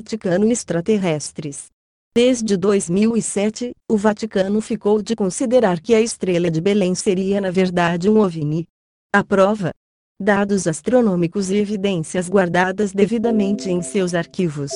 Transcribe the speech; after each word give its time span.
Vaticano 0.00 0.50
extraterrestres. 0.50 1.66
Desde 2.14 2.56
2007, 2.56 3.72
o 3.86 3.98
Vaticano 3.98 4.58
ficou 4.62 5.02
de 5.02 5.14
considerar 5.14 5.78
que 5.78 5.94
a 5.94 6.00
estrela 6.00 6.50
de 6.50 6.58
Belém 6.58 6.94
seria 6.94 7.38
na 7.38 7.50
verdade 7.50 8.08
um 8.08 8.18
OVNI. 8.18 8.66
A 9.12 9.22
prova? 9.22 9.72
Dados 10.18 10.66
astronômicos 10.66 11.50
e 11.50 11.56
evidências 11.56 12.30
guardadas 12.30 12.92
devidamente 12.92 13.68
em 13.68 13.82
seus 13.82 14.14
arquivos. 14.14 14.72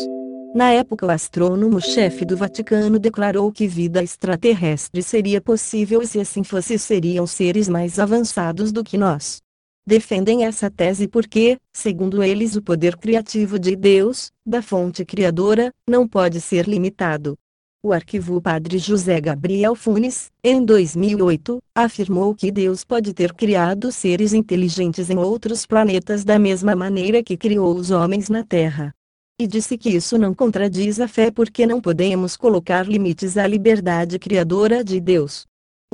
Na 0.54 0.72
época, 0.72 1.06
o 1.06 1.10
astrônomo-chefe 1.10 2.26
do 2.26 2.36
Vaticano 2.36 2.98
declarou 2.98 3.50
que 3.50 3.66
vida 3.66 4.02
extraterrestre 4.02 5.02
seria 5.02 5.40
possível 5.40 6.02
e, 6.02 6.06
se 6.06 6.20
assim 6.20 6.44
fosse, 6.44 6.78
seriam 6.78 7.26
seres 7.26 7.66
mais 7.66 7.98
avançados 7.98 8.70
do 8.70 8.84
que 8.84 8.98
nós 8.98 9.42
defendem 9.86 10.44
essa 10.44 10.70
tese 10.70 11.06
porque, 11.06 11.58
segundo 11.72 12.22
eles, 12.22 12.56
o 12.56 12.62
poder 12.62 12.96
criativo 12.96 13.58
de 13.58 13.76
Deus, 13.76 14.30
da 14.46 14.62
fonte 14.62 15.04
criadora, 15.04 15.70
não 15.88 16.08
pode 16.08 16.40
ser 16.40 16.66
limitado. 16.66 17.36
O 17.82 17.92
arquivo 17.92 18.40
Padre 18.40 18.78
José 18.78 19.20
Gabriel 19.20 19.74
Funes, 19.74 20.30
em 20.42 20.64
2008, 20.64 21.58
afirmou 21.74 22.34
que 22.34 22.50
Deus 22.50 22.82
pode 22.82 23.12
ter 23.12 23.34
criado 23.34 23.92
seres 23.92 24.32
inteligentes 24.32 25.10
em 25.10 25.18
outros 25.18 25.66
planetas 25.66 26.24
da 26.24 26.38
mesma 26.38 26.74
maneira 26.74 27.22
que 27.22 27.36
criou 27.36 27.74
os 27.74 27.90
homens 27.90 28.30
na 28.30 28.42
Terra. 28.42 28.94
E 29.38 29.46
disse 29.46 29.76
que 29.76 29.90
isso 29.90 30.16
não 30.16 30.32
contradiz 30.32 30.98
a 30.98 31.06
fé 31.06 31.30
porque 31.30 31.66
não 31.66 31.78
podemos 31.78 32.38
colocar 32.38 32.88
limites 32.88 33.36
à 33.36 33.46
liberdade 33.46 34.18
criadora 34.18 34.82
de 34.82 34.98
Deus. 34.98 35.44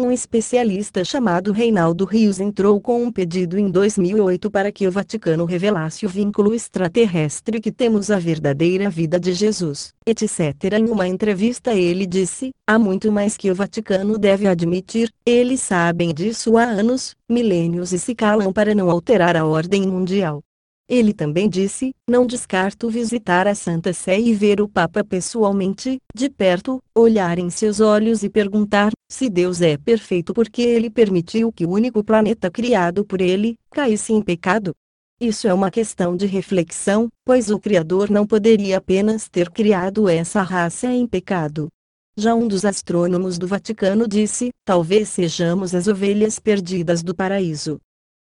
Um 0.00 0.10
especialista 0.10 1.04
chamado 1.04 1.52
Reinaldo 1.52 2.06
Rios 2.06 2.40
entrou 2.40 2.80
com 2.80 3.04
um 3.04 3.12
pedido 3.12 3.58
em 3.58 3.70
2008 3.70 4.50
para 4.50 4.72
que 4.72 4.88
o 4.88 4.90
Vaticano 4.90 5.44
revelasse 5.44 6.06
o 6.06 6.08
vínculo 6.08 6.54
extraterrestre 6.54 7.60
que 7.60 7.70
temos 7.70 8.10
à 8.10 8.18
verdadeira 8.18 8.88
vida 8.88 9.20
de 9.20 9.34
Jesus, 9.34 9.92
etc. 10.06 10.54
Em 10.78 10.88
uma 10.88 11.06
entrevista 11.06 11.74
ele 11.74 12.06
disse: 12.06 12.50
há 12.66 12.78
muito 12.78 13.12
mais 13.12 13.36
que 13.36 13.50
o 13.50 13.54
Vaticano 13.54 14.16
deve 14.16 14.46
admitir, 14.46 15.12
eles 15.26 15.60
sabem 15.60 16.14
disso 16.14 16.56
há 16.56 16.64
anos, 16.64 17.14
milênios 17.28 17.92
e 17.92 17.98
se 17.98 18.14
calam 18.14 18.54
para 18.54 18.74
não 18.74 18.90
alterar 18.90 19.36
a 19.36 19.44
ordem 19.44 19.86
mundial. 19.86 20.42
Ele 20.90 21.14
também 21.14 21.48
disse: 21.48 21.94
Não 22.10 22.26
descarto 22.26 22.90
visitar 22.90 23.46
a 23.46 23.54
Santa 23.54 23.92
Sé 23.92 24.18
e 24.18 24.34
ver 24.34 24.60
o 24.60 24.68
Papa 24.68 25.04
pessoalmente, 25.04 26.00
de 26.12 26.28
perto, 26.28 26.82
olhar 26.92 27.38
em 27.38 27.48
seus 27.48 27.78
olhos 27.78 28.24
e 28.24 28.28
perguntar: 28.28 28.90
se 29.08 29.30
Deus 29.30 29.62
é 29.62 29.78
perfeito 29.78 30.34
porque 30.34 30.62
ele 30.62 30.90
permitiu 30.90 31.52
que 31.52 31.64
o 31.64 31.70
único 31.70 32.02
planeta 32.02 32.50
criado 32.50 33.04
por 33.04 33.20
ele 33.20 33.54
caísse 33.70 34.12
em 34.12 34.20
pecado? 34.20 34.72
Isso 35.20 35.46
é 35.46 35.54
uma 35.54 35.70
questão 35.70 36.16
de 36.16 36.26
reflexão, 36.26 37.06
pois 37.24 37.50
o 37.50 37.60
Criador 37.60 38.10
não 38.10 38.26
poderia 38.26 38.78
apenas 38.78 39.28
ter 39.28 39.48
criado 39.48 40.08
essa 40.08 40.42
raça 40.42 40.88
em 40.88 41.06
pecado. 41.06 41.68
Já 42.16 42.34
um 42.34 42.48
dos 42.48 42.64
astrônomos 42.64 43.38
do 43.38 43.46
Vaticano 43.46 44.08
disse: 44.08 44.50
talvez 44.64 45.08
sejamos 45.08 45.72
as 45.72 45.86
ovelhas 45.86 46.40
perdidas 46.40 47.00
do 47.00 47.14
paraíso. 47.14 47.78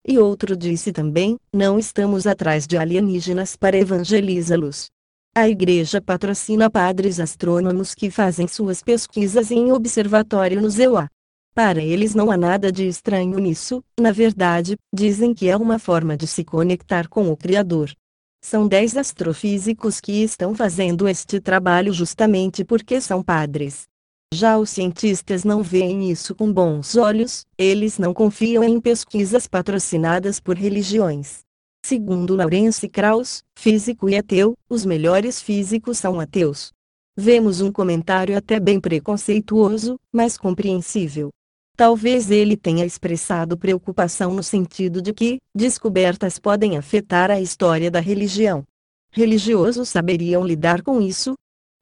E 0.06 0.18
outro 0.18 0.56
disse 0.56 0.92
também: 0.92 1.38
Não 1.52 1.78
estamos 1.78 2.26
atrás 2.26 2.66
de 2.66 2.76
alienígenas 2.76 3.56
para 3.56 3.76
evangelizá-los. 3.76 4.88
A 5.34 5.48
igreja 5.48 6.00
patrocina 6.00 6.70
padres 6.70 7.20
astrônomos 7.20 7.94
que 7.94 8.10
fazem 8.10 8.48
suas 8.48 8.82
pesquisas 8.82 9.50
em 9.50 9.70
observatório 9.72 10.60
no 10.60 10.70
ZEUA. 10.70 11.08
Para 11.54 11.82
eles 11.82 12.14
não 12.14 12.30
há 12.30 12.36
nada 12.36 12.70
de 12.70 12.86
estranho 12.86 13.38
nisso, 13.38 13.82
na 13.98 14.12
verdade, 14.12 14.76
dizem 14.94 15.34
que 15.34 15.48
é 15.48 15.56
uma 15.56 15.78
forma 15.78 16.16
de 16.16 16.26
se 16.26 16.44
conectar 16.44 17.08
com 17.08 17.30
o 17.30 17.36
Criador. 17.36 17.92
São 18.40 18.68
dez 18.68 18.96
astrofísicos 18.96 20.00
que 20.00 20.22
estão 20.22 20.54
fazendo 20.54 21.08
este 21.08 21.40
trabalho 21.40 21.92
justamente 21.92 22.64
porque 22.64 23.00
são 23.00 23.22
padres. 23.22 23.87
Já 24.32 24.58
os 24.58 24.70
cientistas 24.70 25.42
não 25.42 25.62
veem 25.62 26.10
isso 26.10 26.34
com 26.34 26.52
bons 26.52 26.96
olhos, 26.96 27.46
eles 27.56 27.98
não 27.98 28.12
confiam 28.12 28.62
em 28.62 28.78
pesquisas 28.78 29.48
patrocinadas 29.48 30.38
por 30.38 30.56
religiões. 30.56 31.40
Segundo 31.84 32.36
Lawrence 32.36 32.86
Krauss, 32.88 33.42
físico 33.58 34.08
e 34.08 34.16
ateu, 34.16 34.54
os 34.68 34.84
melhores 34.84 35.40
físicos 35.40 35.98
são 35.98 36.20
ateus. 36.20 36.72
Vemos 37.16 37.60
um 37.60 37.72
comentário 37.72 38.36
até 38.36 38.60
bem 38.60 38.78
preconceituoso, 38.78 39.98
mas 40.12 40.36
compreensível. 40.36 41.30
Talvez 41.74 42.30
ele 42.30 42.56
tenha 42.56 42.84
expressado 42.84 43.56
preocupação 43.56 44.34
no 44.34 44.42
sentido 44.42 45.00
de 45.00 45.14
que 45.14 45.38
descobertas 45.54 46.38
podem 46.38 46.76
afetar 46.76 47.30
a 47.30 47.40
história 47.40 47.90
da 47.90 48.00
religião. 48.00 48.62
Religiosos 49.10 49.88
saberiam 49.88 50.44
lidar 50.44 50.82
com 50.82 51.00
isso, 51.00 51.34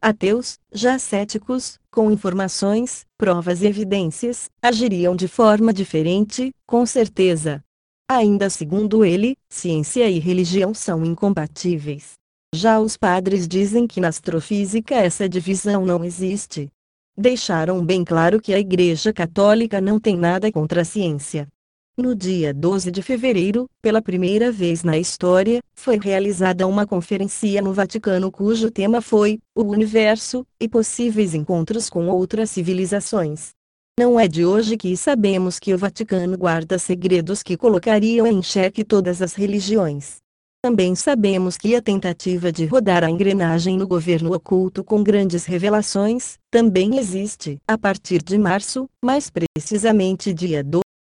Ateus, 0.08 0.56
já 0.72 1.00
céticos, 1.00 1.80
com 1.90 2.12
informações, 2.12 3.04
provas 3.18 3.60
e 3.60 3.66
evidências, 3.66 4.48
agiriam 4.62 5.16
de 5.16 5.26
forma 5.26 5.72
diferente, 5.72 6.52
com 6.64 6.86
certeza. 6.86 7.60
Ainda 8.08 8.48
segundo 8.48 9.04
ele, 9.04 9.36
ciência 9.50 10.08
e 10.08 10.20
religião 10.20 10.72
são 10.72 11.04
incompatíveis. 11.04 12.12
Já 12.54 12.78
os 12.78 12.96
padres 12.96 13.48
dizem 13.48 13.84
que 13.84 14.00
na 14.00 14.06
astrofísica 14.06 14.94
essa 14.94 15.28
divisão 15.28 15.84
não 15.84 16.04
existe. 16.04 16.70
Deixaram 17.18 17.84
bem 17.84 18.04
claro 18.04 18.40
que 18.40 18.54
a 18.54 18.60
Igreja 18.60 19.12
Católica 19.12 19.80
não 19.80 19.98
tem 19.98 20.16
nada 20.16 20.52
contra 20.52 20.82
a 20.82 20.84
ciência. 20.84 21.48
No 21.98 22.14
dia 22.14 22.52
12 22.52 22.90
de 22.90 23.00
fevereiro, 23.00 23.70
pela 23.80 24.02
primeira 24.02 24.52
vez 24.52 24.84
na 24.84 24.98
história, 24.98 25.60
foi 25.74 25.98
realizada 25.98 26.66
uma 26.66 26.86
conferência 26.86 27.62
no 27.62 27.72
Vaticano 27.72 28.30
cujo 28.30 28.70
tema 28.70 29.00
foi 29.00 29.38
o 29.54 29.62
universo 29.62 30.46
e 30.60 30.68
possíveis 30.68 31.32
encontros 31.32 31.88
com 31.88 32.06
outras 32.08 32.50
civilizações. 32.50 33.52
Não 33.98 34.20
é 34.20 34.28
de 34.28 34.44
hoje 34.44 34.76
que 34.76 34.94
sabemos 34.94 35.58
que 35.58 35.72
o 35.72 35.78
Vaticano 35.78 36.36
guarda 36.36 36.78
segredos 36.78 37.42
que 37.42 37.56
colocariam 37.56 38.26
em 38.26 38.42
xeque 38.42 38.84
todas 38.84 39.22
as 39.22 39.32
religiões. 39.32 40.16
Também 40.62 40.94
sabemos 40.94 41.56
que 41.56 41.74
a 41.74 41.80
tentativa 41.80 42.52
de 42.52 42.66
rodar 42.66 43.04
a 43.04 43.10
engrenagem 43.10 43.78
no 43.78 43.88
governo 43.88 44.34
oculto 44.34 44.84
com 44.84 45.02
grandes 45.02 45.46
revelações 45.46 46.38
também 46.50 46.98
existe. 46.98 47.56
A 47.66 47.78
partir 47.78 48.22
de 48.22 48.36
março, 48.36 48.86
mais 49.02 49.30
precisamente 49.30 50.34
dia 50.34 50.62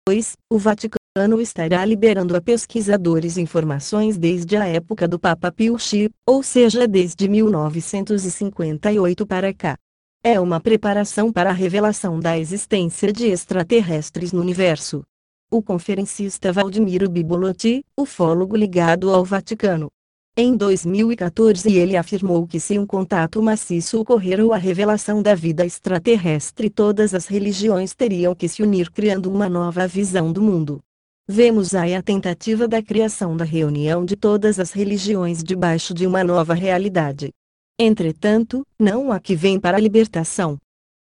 2 0.09 0.33
o 0.51 0.59
Vaticano 0.59 1.41
estará 1.41 1.85
liberando 1.85 2.37
a 2.37 2.41
pesquisadores 2.41 3.39
informações 3.39 4.19
desde 4.19 4.57
a 4.57 4.67
época 4.67 5.07
do 5.07 5.17
Papa 5.17 5.53
Pio 5.53 5.79
X, 5.79 6.09
ou 6.27 6.43
seja 6.43 6.89
desde 6.89 7.29
1958 7.29 9.25
para 9.25 9.55
cá. 9.55 9.77
É 10.25 10.41
uma 10.41 10.59
preparação 10.61 11.33
para 11.33 11.51
a 11.51 11.53
revelação 11.53 12.19
da 12.19 12.37
existência 12.37 13.13
de 13.13 13.27
extraterrestres 13.27 14.33
no 14.33 14.41
universo. 14.41 15.05
O 15.49 15.63
conferencista 15.63 16.53
Valdemiro 16.53 17.09
Bibolotti, 17.09 17.85
ufólogo 17.97 18.57
ligado 18.57 19.09
ao 19.09 19.25
Vaticano, 19.25 19.89
em 20.35 20.57
2014 20.57 21.71
ele 21.77 21.95
afirmou 21.95 22.47
que 22.47 22.59
se 22.59 22.79
um 22.79 22.87
contato 22.87 23.43
maciço 23.43 24.01
ocorrer 24.01 24.41
ou 24.41 24.55
a 24.55 24.57
revelação 24.57 25.21
da 25.21 25.35
vida 25.35 25.67
extraterrestre 25.67 26.71
todas 26.71 27.13
as 27.13 27.27
religiões 27.27 27.95
teriam 27.95 28.35
que 28.35 28.49
se 28.49 28.63
unir 28.63 28.91
criando 28.91 29.31
uma 29.31 29.47
nova 29.47 29.87
visão 29.87 30.33
do 30.33 30.41
mundo. 30.41 30.81
Vemos 31.29 31.75
aí 31.75 31.95
a 31.95 32.03
tentativa 32.03 32.67
da 32.67 32.83
criação 32.83 33.37
da 33.37 33.45
reunião 33.45 34.07
de 34.07 34.17
todas 34.17 34.59
as 34.59 34.73
religiões 34.73 35.45
debaixo 35.45 35.93
de 35.93 36.07
uma 36.07 36.25
nova 36.25 36.55
realidade. 36.55 37.31
Entretanto, 37.79 38.67
não 38.79 39.13
há 39.13 39.21
que 39.21 39.37
vem 39.37 39.61
para 39.61 39.77
a 39.77 39.81
libertação. 39.81 40.57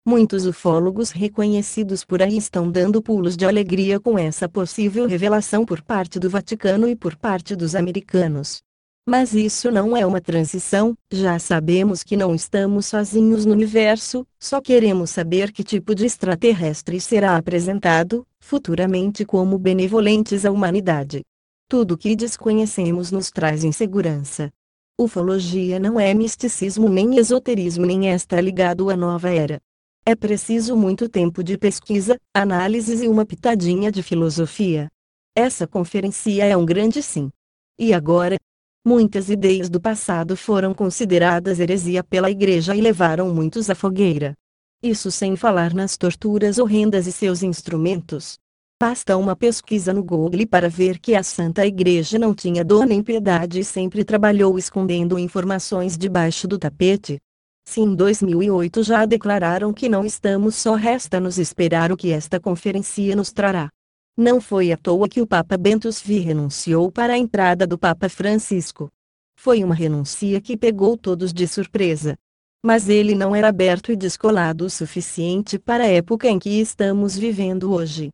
Muitos 0.06 0.44
ufólogos 0.44 1.10
reconhecidos 1.10 2.04
por 2.04 2.22
aí 2.22 2.37
estão 2.37 2.70
dando 2.70 3.00
pulos 3.00 3.34
de 3.34 3.47
alegria 3.47 3.99
com 3.99 4.19
essa 4.19 4.47
possível 4.47 5.06
revelação 5.06 5.64
por 5.64 5.81
parte 5.81 6.19
do 6.19 6.28
Vaticano 6.28 6.87
e 6.87 6.94
por 6.94 7.16
parte 7.16 7.56
dos 7.56 7.75
americanos. 7.75 8.62
Mas 9.07 9.35
isso 9.35 9.69
não 9.73 9.97
é 9.97 10.07
uma 10.07 10.21
transição, 10.21 10.97
já 11.11 11.37
sabemos 11.37 12.05
que 12.05 12.17
não 12.17 12.35
estamos 12.35 12.87
sozinhos 12.87 13.44
no 13.44 13.53
universo, 13.53 14.25
só 14.38 14.61
queremos 14.61 15.11
saber 15.11 15.50
que 15.50 15.65
tipo 15.65 15.93
de 15.93 16.06
extraterrestre 16.06 17.00
será 17.00 17.37
apresentado, 17.37 18.25
futuramente 18.38 19.25
como 19.25 19.59
benevolentes 19.59 20.44
à 20.44 20.53
humanidade. 20.53 21.23
Tudo 21.69 21.99
que 21.99 22.15
desconhecemos 22.15 23.11
nos 23.11 23.31
traz 23.31 23.65
insegurança. 23.65 24.53
Ufologia 24.97 25.81
não 25.81 25.99
é 25.99 26.15
misticismo 26.15 26.88
nem 26.88 27.17
esoterismo 27.17 27.85
nem 27.85 28.09
está 28.09 28.41
ligado 28.41 28.88
à 28.88 28.97
nova 28.97 29.31
era. 29.31 29.59
É 30.06 30.15
preciso 30.15 30.76
muito 30.76 31.09
tempo 31.09 31.43
de 31.43 31.59
pesquisa, 31.59 32.17
análises 32.32 33.03
e 33.03 33.09
uma 33.09 33.26
pitadinha 33.26 33.91
de 33.91 34.03
filosofia. 34.03 34.88
Essa 35.35 35.67
conferência 35.67 36.44
é 36.44 36.56
um 36.56 36.65
grande 36.65 37.03
sim. 37.03 37.31
E 37.79 37.93
agora, 37.94 38.37
Muitas 38.84 39.31
ideias 39.31 39.70
do 39.70 39.81
passado 39.81 40.37
foram 40.37 40.75
consideradas 40.75 41.61
heresia 41.61 42.02
pela 42.02 42.29
Igreja 42.29 42.75
e 42.75 42.81
levaram 42.81 43.32
muitos 43.32 43.70
à 43.70 43.76
fogueira. 43.76 44.34
Isso 44.82 45.08
sem 45.08 45.37
falar 45.37 45.73
nas 45.73 45.96
torturas 45.96 46.58
horrendas 46.58 47.06
e 47.06 47.12
seus 47.12 47.44
instrumentos. 47.44 48.40
Basta 48.82 49.17
uma 49.17 49.37
pesquisa 49.37 49.93
no 49.93 50.02
Google 50.02 50.44
para 50.49 50.69
ver 50.69 50.99
que 50.99 51.14
a 51.14 51.23
Santa 51.23 51.64
Igreja 51.64 52.19
não 52.19 52.34
tinha 52.34 52.64
dor 52.64 52.84
nem 52.84 53.05
piedade 53.05 53.61
e 53.61 53.64
sempre 53.64 54.05
trabalhou 54.05 54.58
escondendo 54.58 55.17
informações 55.17 55.96
debaixo 55.96 56.49
do 56.49 56.58
tapete. 56.58 57.20
Se 57.64 57.81
em 57.81 57.94
2008 57.94 58.82
já 58.82 59.06
declararam 59.06 59.73
que 59.73 59.88
não 59.88 60.05
estamos 60.05 60.56
só 60.56 60.75
resta-nos 60.75 61.38
esperar 61.38 61.93
o 61.93 61.96
que 61.96 62.11
esta 62.11 62.40
conferência 62.40 63.14
nos 63.14 63.31
trará. 63.31 63.70
Não 64.17 64.43
foi 64.43 64.70
à 64.70 64.76
toa 64.76 65.09
que 65.09 65.23
o 65.23 65.26
Papa 65.26 65.56
Bento 65.56 65.91
XV 65.91 66.19
renunciou 66.19 66.93
para 66.93 67.14
a 67.14 67.19
entrada 67.19 67.67
do 67.67 67.79
Papa 67.79 68.11
Francisco. 68.11 68.91
Foi 69.35 69.64
uma 69.64 69.75
renúncia 69.75 70.38
que 70.38 70.55
pegou 70.55 70.99
todos 70.99 71.32
de 71.32 71.49
surpresa. 71.49 72.14
Mas 72.62 72.91
ele 72.91 73.14
não 73.14 73.35
era 73.35 73.49
aberto 73.49 73.91
e 73.91 73.97
descolado 73.97 74.67
o 74.67 74.70
suficiente 74.70 75.59
para 75.59 75.85
a 75.85 75.88
época 75.88 76.29
em 76.29 76.38
que 76.38 76.61
estamos 76.61 77.17
vivendo 77.17 77.73
hoje. 77.73 78.11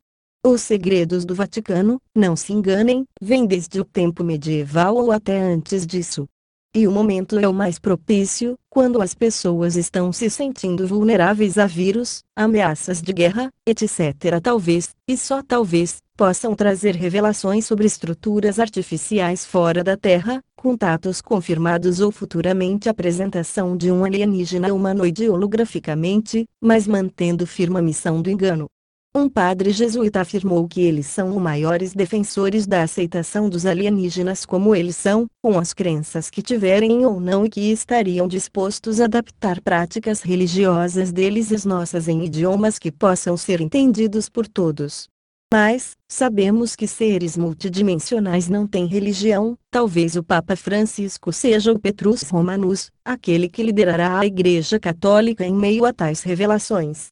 Os 0.47 0.63
segredos 0.63 1.25
do 1.25 1.35
Vaticano, 1.35 2.01
não 2.15 2.37
se 2.37 2.53
enganem, 2.53 3.05
vêm 3.21 3.45
desde 3.45 3.81
o 3.81 3.85
tempo 3.85 4.23
medieval 4.23 4.95
ou 4.95 5.11
até 5.11 5.37
antes 5.37 5.85
disso. 5.85 6.29
E 6.75 6.87
o 6.87 6.93
momento 6.93 7.39
é 7.39 7.49
o 7.49 7.53
mais 7.53 7.79
propício, 7.79 8.55
quando 8.69 9.01
as 9.01 9.15
pessoas 9.15 9.75
estão 9.75 10.13
se 10.13 10.29
sentindo 10.29 10.87
vulneráveis 10.87 11.57
a 11.57 11.67
vírus, 11.67 12.23
ameaças 12.37 13.01
de 13.01 13.11
guerra, 13.11 13.51
etc. 13.67 14.39
Talvez, 14.43 14.91
e 15.09 15.17
só 15.17 15.43
talvez, 15.43 16.03
possam 16.15 16.55
trazer 16.55 16.95
revelações 16.95 17.65
sobre 17.65 17.87
estruturas 17.87 18.59
artificiais 18.59 19.47
fora 19.47 19.83
da 19.83 19.97
Terra, 19.97 20.43
contatos 20.55 21.23
confirmados 21.23 22.01
ou 22.01 22.13
futuramente 22.13 22.89
apresentação 22.89 23.75
de 23.75 23.91
um 23.91 24.05
alienígena 24.05 24.73
humanoide 24.75 25.27
holograficamente, 25.27 26.45
mas 26.61 26.87
mantendo 26.87 27.47
firme 27.47 27.79
a 27.79 27.83
missão 27.83 28.21
do 28.21 28.29
engano. 28.29 28.67
Um 29.15 29.27
padre 29.27 29.71
jesuíta 29.71 30.21
afirmou 30.21 30.69
que 30.69 30.83
eles 30.83 31.07
são 31.07 31.35
os 31.35 31.43
maiores 31.43 31.95
defensores 31.95 32.67
da 32.67 32.83
aceitação 32.83 33.49
dos 33.49 33.65
alienígenas 33.65 34.45
como 34.45 34.75
eles 34.75 34.97
são, 34.97 35.27
com 35.43 35.59
as 35.59 35.73
crenças 35.73 36.29
que 36.29 36.43
tiverem 36.43 37.07
ou 37.07 37.19
não 37.19 37.45
e 37.45 37.49
que 37.49 37.73
estariam 37.73 38.29
dispostos 38.29 39.01
a 39.01 39.07
adaptar 39.07 39.63
práticas 39.63 40.21
religiosas 40.21 41.11
deles 41.11 41.51
às 41.51 41.65
nossas 41.65 42.07
em 42.07 42.23
idiomas 42.23 42.79
que 42.79 42.93
possam 42.93 43.35
ser 43.35 43.63
entendidos 43.63 44.29
por 44.29 44.47
todos. 44.47 45.09
Mas, 45.51 45.97
sabemos 46.07 46.77
que 46.77 46.87
seres 46.87 47.35
multidimensionais 47.35 48.51
não 48.51 48.67
têm 48.67 48.85
religião, 48.85 49.57
talvez 49.71 50.17
o 50.17 50.23
Papa 50.23 50.55
Francisco 50.55 51.33
seja 51.33 51.73
o 51.73 51.79
Petrus 51.79 52.23
Romanus, 52.25 52.91
aquele 53.03 53.49
que 53.49 53.63
liderará 53.63 54.19
a 54.19 54.27
Igreja 54.27 54.79
Católica 54.79 55.47
em 55.47 55.55
meio 55.55 55.87
a 55.87 55.95
tais 55.95 56.23
revelações 56.23 57.09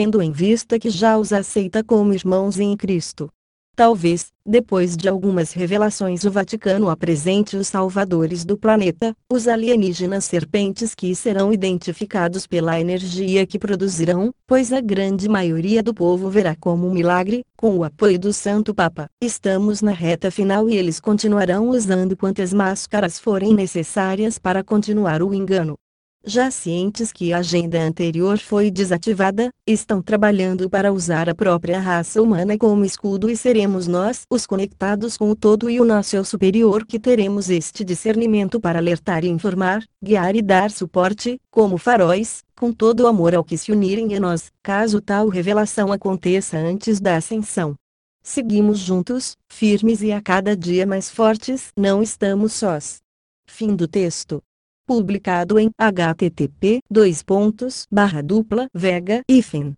tendo 0.00 0.22
em 0.22 0.32
vista 0.32 0.78
que 0.78 0.88
já 0.88 1.18
os 1.18 1.30
aceita 1.30 1.84
como 1.84 2.14
irmãos 2.14 2.58
em 2.58 2.74
Cristo. 2.74 3.28
Talvez, 3.76 4.28
depois 4.46 4.96
de 4.96 5.06
algumas 5.10 5.52
revelações, 5.52 6.24
o 6.24 6.30
Vaticano 6.30 6.88
apresente 6.88 7.54
os 7.54 7.68
salvadores 7.68 8.42
do 8.42 8.56
planeta, 8.56 9.14
os 9.30 9.46
alienígenas 9.46 10.24
serpentes 10.24 10.94
que 10.94 11.14
serão 11.14 11.52
identificados 11.52 12.46
pela 12.46 12.80
energia 12.80 13.46
que 13.46 13.58
produzirão, 13.58 14.32
pois 14.46 14.72
a 14.72 14.80
grande 14.80 15.28
maioria 15.28 15.82
do 15.82 15.92
povo 15.92 16.30
verá 16.30 16.56
como 16.58 16.88
um 16.88 16.94
milagre, 16.94 17.44
com 17.54 17.76
o 17.76 17.84
apoio 17.84 18.18
do 18.18 18.32
Santo 18.32 18.74
Papa. 18.74 19.06
Estamos 19.20 19.82
na 19.82 19.92
reta 19.92 20.30
final 20.30 20.70
e 20.70 20.78
eles 20.78 20.98
continuarão 20.98 21.68
usando 21.68 22.16
quantas 22.16 22.54
máscaras 22.54 23.18
forem 23.18 23.52
necessárias 23.52 24.38
para 24.38 24.64
continuar 24.64 25.22
o 25.22 25.34
engano 25.34 25.76
já 26.24 26.50
cientes 26.50 27.12
que 27.12 27.32
a 27.32 27.38
agenda 27.38 27.80
anterior 27.80 28.38
foi 28.38 28.70
desativada, 28.70 29.50
estão 29.66 30.02
trabalhando 30.02 30.68
para 30.68 30.92
usar 30.92 31.28
a 31.28 31.34
própria 31.34 31.80
raça 31.80 32.20
humana 32.20 32.58
como 32.58 32.84
escudo 32.84 33.30
e 33.30 33.36
seremos 33.36 33.86
nós 33.86 34.22
os 34.30 34.46
conectados 34.46 35.16
com 35.16 35.30
o 35.30 35.36
todo 35.36 35.70
e 35.70 35.80
o 35.80 35.84
nosso 35.84 36.16
eu 36.16 36.24
superior 36.24 36.84
que 36.84 36.98
teremos 36.98 37.48
este 37.48 37.82
discernimento 37.82 38.60
para 38.60 38.78
alertar 38.78 39.24
e 39.24 39.28
informar, 39.28 39.82
guiar 40.02 40.36
e 40.36 40.42
dar 40.42 40.70
suporte, 40.70 41.40
como 41.50 41.78
faróis, 41.78 42.44
com 42.54 42.72
todo 42.72 43.00
o 43.00 43.06
amor 43.06 43.34
ao 43.34 43.44
que 43.44 43.56
se 43.56 43.72
unirem 43.72 44.14
a 44.14 44.20
nós, 44.20 44.52
caso 44.62 45.00
tal 45.00 45.28
revelação 45.28 45.90
aconteça 45.90 46.58
antes 46.58 47.00
da 47.00 47.16
ascensão. 47.16 47.74
Seguimos 48.22 48.78
juntos, 48.78 49.34
firmes 49.48 50.02
e 50.02 50.12
a 50.12 50.20
cada 50.20 50.54
dia 50.54 50.86
mais 50.86 51.10
fortes. 51.10 51.68
Não 51.74 52.02
estamos 52.02 52.52
sós. 52.52 52.98
Fim 53.46 53.74
do 53.74 53.88
texto 53.88 54.42
publicado 54.90 55.56
em 55.56 55.70
http 55.78 56.80
dois 56.90 57.22
pontos 57.22 57.86
barra 57.88 58.20
dupla 58.20 58.66
vega 58.74 59.22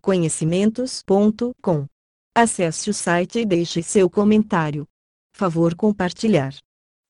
conhecimentos.com. 0.01 1.85
Acesse 2.35 2.89
o 2.89 2.93
site 2.95 3.37
e 3.37 3.45
deixe 3.45 3.83
seu 3.83 4.09
comentário. 4.09 4.87
Favor 5.37 5.75
compartilhar. 5.75 6.55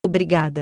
Obrigada. 0.05 0.61